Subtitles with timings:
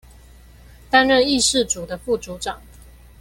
[0.89, 2.59] 擔任議事組的副組長